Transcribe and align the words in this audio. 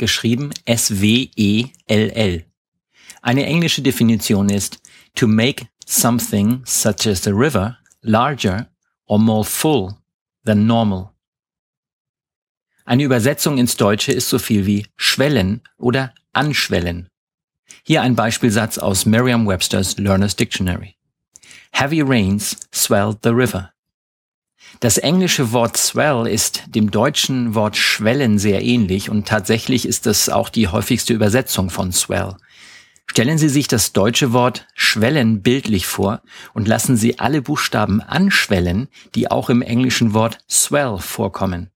geschrieben 0.00 0.50
S-W-E-L-L. 0.64 2.44
Eine 3.22 3.46
englische 3.46 3.82
Definition 3.82 4.48
ist 4.48 4.80
to 5.14 5.28
make 5.28 5.68
something 5.86 6.62
such 6.64 7.06
as 7.06 7.22
the 7.22 7.30
river 7.30 7.78
larger 8.02 8.68
or 9.06 9.18
more 9.18 9.44
full 9.44 9.94
than 10.44 10.66
normal. 10.66 11.10
Eine 12.84 13.04
Übersetzung 13.04 13.58
ins 13.58 13.76
Deutsche 13.76 14.10
ist 14.10 14.28
so 14.28 14.38
viel 14.38 14.66
wie 14.66 14.86
schwellen 14.96 15.60
oder 15.78 16.12
anschwellen. 16.32 17.08
Hier 17.84 18.02
ein 18.02 18.16
Beispielsatz 18.16 18.78
aus 18.78 19.06
Merriam-Webster's 19.06 19.96
Learner's 19.98 20.34
Dictionary. 20.34 20.96
Heavy 21.72 22.02
rains 22.02 22.56
swelled 22.74 23.18
the 23.22 23.30
river. 23.30 23.72
Das 24.78 24.96
englische 24.96 25.52
Wort 25.52 25.76
swell 25.76 26.26
ist 26.26 26.62
dem 26.68 26.90
deutschen 26.90 27.54
Wort 27.54 27.76
schwellen 27.76 28.38
sehr 28.38 28.62
ähnlich 28.62 29.10
und 29.10 29.26
tatsächlich 29.26 29.86
ist 29.86 30.06
es 30.06 30.28
auch 30.28 30.48
die 30.48 30.68
häufigste 30.68 31.12
Übersetzung 31.12 31.70
von 31.70 31.92
swell. 31.92 32.36
Stellen 33.06 33.38
Sie 33.38 33.48
sich 33.48 33.66
das 33.66 33.92
deutsche 33.92 34.32
Wort 34.32 34.68
schwellen 34.74 35.42
bildlich 35.42 35.86
vor 35.86 36.22
und 36.54 36.68
lassen 36.68 36.96
Sie 36.96 37.18
alle 37.18 37.42
Buchstaben 37.42 38.00
anschwellen, 38.00 38.86
die 39.16 39.28
auch 39.28 39.50
im 39.50 39.62
englischen 39.62 40.14
Wort 40.14 40.38
swell 40.48 40.98
vorkommen. 40.98 41.70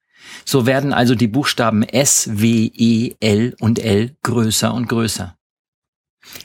So 0.45 0.65
werden 0.65 0.93
also 0.93 1.17
die 1.17 1.27
Buchstaben 1.27 1.83
S, 1.83 2.29
W, 2.31 2.71
E, 2.73 3.15
L 3.19 3.57
und 3.59 3.81
L 3.81 4.15
größer 4.23 4.73
und 4.73 4.89
größer. 4.89 5.37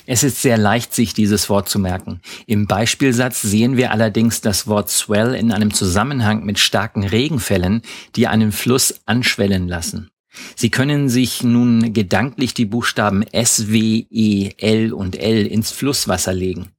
Es 0.06 0.24
ist 0.24 0.42
sehr 0.42 0.58
leicht, 0.58 0.94
sich 0.94 1.14
dieses 1.14 1.50
Wort 1.50 1.70
zu 1.70 1.80
merken. 1.80 2.22
Im 2.48 2.68
Beispielsatz 2.68 3.42
sehen 3.42 3.78
wir 3.78 3.92
allerdings 3.92 4.42
das 4.42 4.68
Wort 4.68 4.90
swell 4.90 5.34
in 5.36 5.52
einem 5.52 5.74
Zusammenhang 5.74 6.46
mit 6.46 6.60
starken 6.60 7.04
Regenfällen, 7.04 7.82
die 8.16 8.28
einen 8.28 8.52
Fluss 8.52 9.02
anschwellen 9.06 9.68
lassen. 9.68 10.10
Sie 10.56 10.70
können 10.70 11.10
sich 11.10 11.44
nun 11.44 11.94
gedanklich 11.94 12.54
die 12.54 12.66
Buchstaben 12.66 13.24
S, 13.24 13.72
W, 13.72 14.06
E, 14.10 14.52
L 14.58 14.94
und 14.94 15.16
L 15.16 15.46
ins 15.46 15.72
Flusswasser 15.72 16.34
legen. 16.34 16.72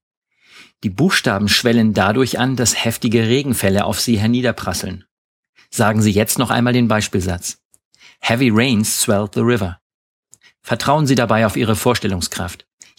Die 0.83 0.91
Buchstaben 0.91 1.49
schwellen 1.49 1.93
dadurch 1.93 2.39
an, 2.39 2.57
dass 2.57 2.85
heftige 2.85 3.29
Regenfälle 3.29 3.85
auf 3.85 4.01
sie 4.01 4.19
herniederprasseln. 4.19 5.05
Sagen 5.71 6.03
Sie 6.03 6.11
jetzt 6.11 6.39
noch 6.39 6.51
einmal 6.51 6.73
den 6.73 6.89
Beispielsatz. 6.89 7.59
Heavy 8.21 8.51
rains 8.51 9.01
swelled 9.01 9.35
the 9.35 9.41
river. 9.41 9.79
Vertrauen 10.63 11.07
Sie 11.07 11.15
dabei 11.15 11.47
auf 11.47 11.57
Ihre 11.57 11.77
Vorstellungskraft. 11.77 12.67